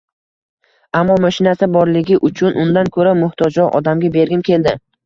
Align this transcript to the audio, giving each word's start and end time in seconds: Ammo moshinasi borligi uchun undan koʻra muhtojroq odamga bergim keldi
Ammo 0.99 1.17
moshinasi 1.25 1.69
borligi 1.77 2.19
uchun 2.31 2.59
undan 2.65 2.93
koʻra 2.99 3.17
muhtojroq 3.23 3.81
odamga 3.83 4.15
bergim 4.19 4.49
keldi 4.53 4.81